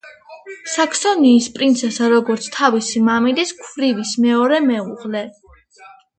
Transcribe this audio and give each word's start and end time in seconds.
საქსონიის 0.75 1.49
პრინცესა 1.57 2.07
როგორც 2.13 2.47
თავისი 2.57 3.03
მამიდის 3.11 3.53
ქვრივის 3.61 4.17
მეორე 4.27 4.61
მეუღლე. 4.73 5.25